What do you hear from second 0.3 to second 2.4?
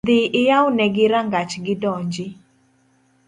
iyawnegi rangach gidonji